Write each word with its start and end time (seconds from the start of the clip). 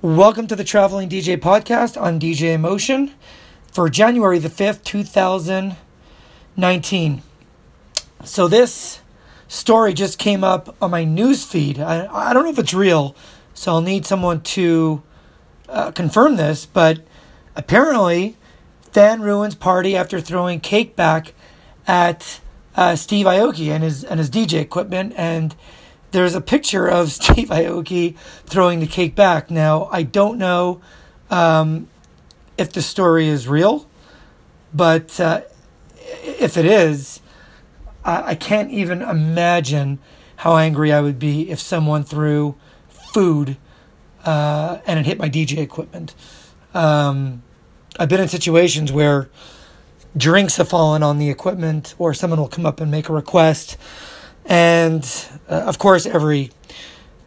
Welcome 0.00 0.46
to 0.46 0.54
the 0.54 0.62
Traveling 0.62 1.08
DJ 1.08 1.36
podcast 1.36 2.00
on 2.00 2.20
DJ 2.20 2.54
Emotion 2.54 3.14
for 3.72 3.88
January 3.88 4.38
the 4.38 4.48
5th, 4.48 4.84
2019. 4.84 7.22
So, 8.22 8.46
this 8.46 9.00
story 9.48 9.92
just 9.92 10.20
came 10.20 10.44
up 10.44 10.76
on 10.80 10.92
my 10.92 11.02
news 11.02 11.44
feed. 11.44 11.80
I, 11.80 12.06
I 12.14 12.32
don't 12.32 12.44
know 12.44 12.52
if 12.52 12.60
it's 12.60 12.72
real, 12.72 13.16
so 13.54 13.72
I'll 13.72 13.80
need 13.80 14.06
someone 14.06 14.40
to 14.42 15.02
uh, 15.68 15.90
confirm 15.90 16.36
this, 16.36 16.64
but 16.64 17.00
apparently, 17.56 18.36
fan 18.92 19.20
ruins 19.20 19.56
party 19.56 19.96
after 19.96 20.20
throwing 20.20 20.60
cake 20.60 20.94
back 20.94 21.34
at 21.88 22.38
uh, 22.76 22.94
Steve 22.94 23.26
Aoki 23.26 23.72
and 23.72 23.82
his, 23.82 24.04
and 24.04 24.20
his 24.20 24.30
DJ 24.30 24.60
equipment, 24.60 25.12
and 25.16 25.56
there's 26.10 26.34
a 26.34 26.40
picture 26.40 26.86
of 26.86 27.12
Steve 27.12 27.48
Aoki 27.48 28.16
throwing 28.46 28.80
the 28.80 28.86
cake 28.86 29.14
back. 29.14 29.50
Now, 29.50 29.88
I 29.92 30.02
don't 30.02 30.38
know 30.38 30.80
um, 31.30 31.88
if 32.56 32.72
the 32.72 32.82
story 32.82 33.28
is 33.28 33.48
real, 33.48 33.88
but 34.72 35.18
uh, 35.20 35.42
if 36.22 36.56
it 36.56 36.64
is, 36.64 37.20
I, 38.04 38.30
I 38.30 38.34
can't 38.34 38.70
even 38.70 39.02
imagine 39.02 39.98
how 40.36 40.56
angry 40.56 40.92
I 40.92 41.00
would 41.00 41.18
be 41.18 41.50
if 41.50 41.58
someone 41.58 42.04
threw 42.04 42.54
food 43.12 43.56
uh, 44.24 44.78
and 44.86 45.00
it 45.00 45.06
hit 45.06 45.18
my 45.18 45.28
DJ 45.28 45.58
equipment. 45.58 46.14
Um, 46.74 47.42
I've 47.98 48.08
been 48.08 48.20
in 48.20 48.28
situations 48.28 48.92
where 48.92 49.28
drinks 50.16 50.56
have 50.56 50.68
fallen 50.68 51.02
on 51.02 51.18
the 51.18 51.30
equipment, 51.30 51.94
or 51.98 52.14
someone 52.14 52.38
will 52.38 52.48
come 52.48 52.66
up 52.66 52.80
and 52.80 52.90
make 52.90 53.08
a 53.08 53.12
request 53.12 53.76
and 54.48 55.04
uh, 55.48 55.52
of 55.52 55.78
course, 55.78 56.06
every 56.06 56.50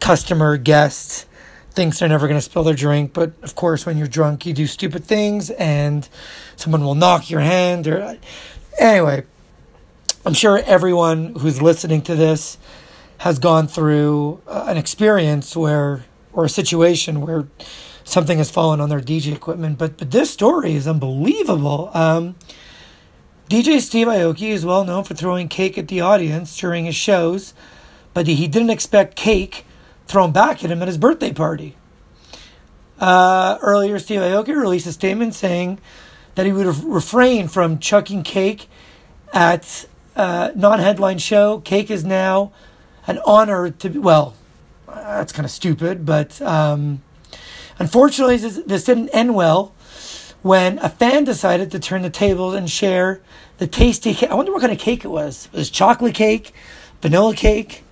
customer, 0.00 0.56
guest 0.56 1.26
thinks 1.70 2.00
they're 2.00 2.08
never 2.08 2.26
going 2.26 2.38
to 2.38 2.44
spill 2.44 2.64
their 2.64 2.74
drink. 2.74 3.12
But 3.14 3.32
of 3.42 3.54
course, 3.54 3.86
when 3.86 3.96
you're 3.96 4.08
drunk, 4.08 4.44
you 4.44 4.52
do 4.52 4.66
stupid 4.66 5.04
things 5.04 5.48
and 5.50 6.06
someone 6.56 6.84
will 6.84 6.96
knock 6.96 7.30
your 7.30 7.40
hand. 7.40 7.86
Or 7.86 8.18
Anyway, 8.78 9.24
I'm 10.26 10.34
sure 10.34 10.58
everyone 10.58 11.36
who's 11.36 11.62
listening 11.62 12.02
to 12.02 12.14
this 12.14 12.58
has 13.18 13.38
gone 13.38 13.68
through 13.68 14.42
uh, 14.48 14.66
an 14.68 14.76
experience 14.76 15.56
where, 15.56 16.04
or 16.32 16.44
a 16.44 16.48
situation 16.48 17.20
where 17.20 17.46
something 18.04 18.38
has 18.38 18.50
fallen 18.50 18.80
on 18.80 18.88
their 18.88 19.00
DJ 19.00 19.32
equipment. 19.32 19.78
But, 19.78 19.96
but 19.96 20.10
this 20.10 20.30
story 20.30 20.74
is 20.74 20.88
unbelievable. 20.88 21.90
Um, 21.94 22.34
DJ 23.52 23.82
Steve 23.82 24.06
Aoki 24.06 24.48
is 24.48 24.64
well 24.64 24.82
known 24.82 25.04
for 25.04 25.12
throwing 25.12 25.46
cake 25.46 25.76
at 25.76 25.88
the 25.88 26.00
audience 26.00 26.56
during 26.56 26.86
his 26.86 26.94
shows, 26.94 27.52
but 28.14 28.26
he 28.26 28.48
didn't 28.48 28.70
expect 28.70 29.14
cake 29.14 29.66
thrown 30.06 30.32
back 30.32 30.64
at 30.64 30.70
him 30.70 30.80
at 30.80 30.88
his 30.88 30.96
birthday 30.96 31.34
party. 31.34 31.76
Uh, 32.98 33.58
earlier, 33.60 33.98
Steve 33.98 34.20
Aoki 34.20 34.56
released 34.56 34.86
a 34.86 34.92
statement 34.92 35.34
saying 35.34 35.78
that 36.34 36.46
he 36.46 36.52
would 36.52 36.64
refrain 36.82 37.46
from 37.46 37.78
chucking 37.78 38.22
cake 38.22 38.68
at 39.34 39.84
a 40.16 40.52
non-headline 40.56 41.18
show. 41.18 41.58
Cake 41.58 41.90
is 41.90 42.06
now 42.06 42.52
an 43.06 43.18
honor 43.26 43.68
to 43.68 43.90
be, 43.90 43.98
well, 43.98 44.34
that's 44.86 45.30
kind 45.30 45.44
of 45.44 45.50
stupid, 45.50 46.06
but 46.06 46.40
um, 46.40 47.02
unfortunately, 47.78 48.38
this, 48.38 48.62
this 48.64 48.84
didn't 48.84 49.10
end 49.10 49.34
well 49.34 49.74
when 50.42 50.78
a 50.78 50.88
fan 50.88 51.24
decided 51.24 51.70
to 51.70 51.78
turn 51.78 52.02
the 52.02 52.10
tables 52.10 52.54
and 52.54 52.68
share 52.68 53.20
the 53.58 53.66
tasty 53.66 54.12
cake. 54.12 54.30
I 54.30 54.34
wonder 54.34 54.52
what 54.52 54.60
kind 54.60 54.72
of 54.72 54.78
cake 54.78 55.04
it 55.04 55.08
was. 55.08 55.48
It 55.52 55.56
was 55.56 55.70
chocolate 55.70 56.14
cake, 56.14 56.52
vanilla 57.00 57.34
cake, 57.34 57.84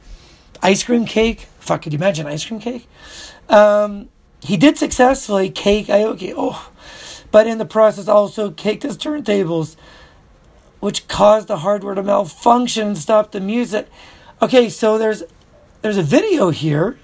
ice 0.63 0.83
cream 0.83 1.07
cake. 1.07 1.47
Fuck, 1.61 1.83
could 1.83 1.93
you 1.93 1.99
imagine 1.99 2.27
ice 2.27 2.45
cream 2.45 2.61
cake? 2.61 2.89
Um, 3.49 4.09
he 4.41 4.57
did 4.57 4.79
successfully 4.79 5.51
cake 5.51 5.87
Aoki. 5.87 6.35
Oh, 6.37 6.71
but 7.31 7.47
in 7.47 7.59
the 7.59 7.65
process 7.65 8.09
also 8.09 8.51
caked 8.51 8.83
his 8.83 8.99
turntables, 8.99 9.77
which 10.81 11.07
caused 11.07 11.47
the 11.47 11.59
hardware 11.59 11.95
to 11.95 12.03
malfunction 12.03 12.89
and 12.89 12.99
stop 12.99 13.31
the 13.31 13.41
music. 13.41 13.89
Okay, 14.43 14.69
so 14.69 14.99
there's 14.99 15.23
there's 15.83 15.99
a 15.99 16.03
video 16.03 16.51
here. 16.51 16.99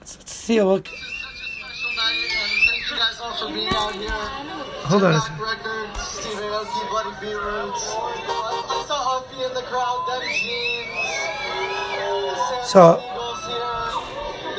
Let's, 0.00 0.18
let's 0.18 0.32
see. 0.32 0.60
Look. 0.62 0.88
Hold 3.30 5.04
on 5.04 5.14
a 5.14 5.20
second. 5.20 5.38
Bloody 6.90 7.14
Beetroots. 7.20 7.94
I 7.94 8.84
saw 8.88 8.98
Huffy 9.06 9.44
in 9.46 9.54
the 9.54 9.62
crowd, 9.70 10.02
Jeans. 10.26 10.90
So, 12.66 12.98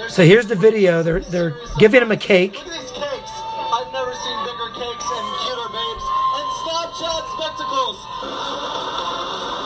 so 0.07 0.23
here's 0.23 0.47
the 0.47 0.55
video. 0.55 1.03
They're 1.03 1.19
they're 1.19 1.53
giving 1.79 2.01
him 2.01 2.11
a 2.11 2.17
cake. 2.17 2.53
Look 2.53 2.67
at 2.67 2.79
these 2.79 2.91
cakes. 2.91 3.31
I've 3.75 3.91
never 3.91 4.13
seen 4.15 4.39
bigger 4.47 4.71
cakes 4.79 5.03
and 5.03 5.27
cuter 5.43 5.67
babes 5.75 6.05
and 6.39 6.47
Snapchat 6.63 7.27
spectacles. 7.35 7.99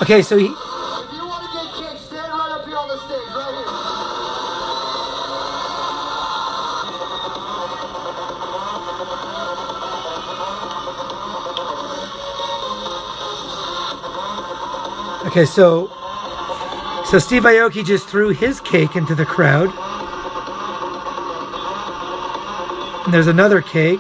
Okay, 0.02 0.22
so 0.24 0.36
he 0.38 0.50
Okay, 15.36 15.44
so 15.44 15.88
so 17.04 17.20
Steve 17.20 17.44
Aoki 17.44 17.84
just 17.84 18.08
threw 18.08 18.30
his 18.30 18.62
cake 18.62 18.96
into 18.96 19.14
the 19.14 19.26
crowd. 19.26 19.68
And 23.04 23.14
there's 23.14 23.28
another 23.28 23.62
cake. 23.62 24.00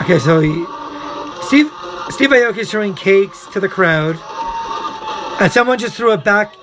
Okay, 0.00 0.18
so 0.18 0.40
he, 0.40 0.64
Steve 1.46 1.70
Steve 2.10 2.30
Aoki 2.30 2.58
is 2.58 2.70
throwing 2.72 2.94
cakes 2.94 3.46
to 3.52 3.60
the 3.60 3.68
crowd, 3.68 4.18
and 5.40 5.52
someone 5.52 5.78
just 5.78 5.94
threw 5.94 6.12
it 6.14 6.24
back 6.24 6.56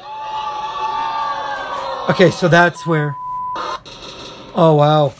Okay, 2.09 2.31
so 2.31 2.49
that's 2.49 2.85
where. 2.85 3.15
Oh 4.55 4.75
wow. 4.75 5.13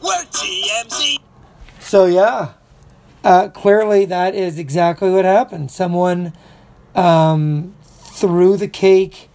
We're 0.00 0.24
TMZ. 0.24 1.18
So 1.80 2.06
yeah, 2.06 2.52
uh, 3.24 3.48
clearly 3.48 4.04
that 4.04 4.36
is 4.36 4.60
exactly 4.60 5.10
what 5.10 5.24
happened. 5.24 5.72
Someone 5.72 6.32
um, 6.94 7.74
threw 7.82 8.56
the 8.56 8.68
cake 8.68 9.28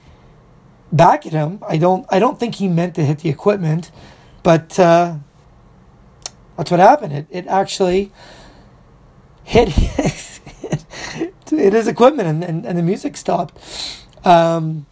back 0.92 1.26
at 1.26 1.34
him. 1.34 1.60
I 1.68 1.78
don't. 1.78 2.06
I 2.10 2.20
don't 2.20 2.40
think 2.40 2.56
he 2.56 2.70
meant 2.70 2.96
to 2.96 3.04
hit 3.04 3.20
the 3.20 3.30
equipment, 3.30 3.92
but 4.42 4.80
uh, 4.80 5.16
that's 6.56 6.72
what 6.72 6.80
happened. 6.80 7.12
It 7.12 7.28
it 7.30 7.48
actually 7.48 8.12
hit 9.44 9.68
his, 11.50 11.88
equipment, 11.88 12.30
and, 12.30 12.44
and, 12.44 12.66
and 12.66 12.78
the 12.78 12.84
music 12.84 13.18
stopped. 13.18 13.58
Um, 14.24 14.86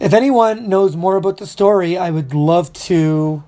if 0.00 0.12
anyone 0.12 0.68
knows 0.68 0.96
more 0.96 1.16
about 1.16 1.38
the 1.38 1.46
story, 1.46 1.98
I 1.98 2.10
would 2.10 2.34
love 2.34 2.72
to 2.74 3.42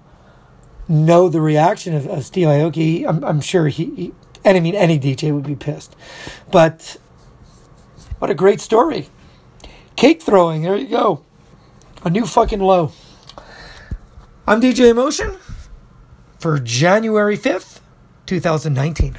know 0.89 1.29
the 1.29 1.41
reaction 1.41 1.95
of, 1.95 2.07
of 2.09 2.25
Steve 2.25 2.49
Aoki. 2.49 3.07
I'm, 3.07 3.25
I'm 3.25 3.41
sure 3.41 3.69
he, 3.69 3.95
he, 3.95 4.15
and 4.45 4.57
I 4.57 4.61
mean, 4.61 4.75
any 4.75 4.99
DJ 4.99 5.33
would 5.33 5.47
be 5.47 5.55
pissed. 5.55 5.95
But 6.51 6.97
what 8.19 8.31
a 8.31 8.35
great 8.35 8.61
story. 8.61 9.09
Cake 9.97 10.23
throwing, 10.23 10.63
there 10.63 10.77
you 10.77 10.89
go. 10.89 11.25
A 12.05 12.11
new 12.11 12.27
fucking 12.27 12.61
low. 12.61 12.93
I'm 14.47 14.61
DJ 14.61 14.91
Emotion 14.91 15.37
for 16.39 16.59
January 16.59 17.37
5th, 17.37 17.81
2019. 18.27 19.19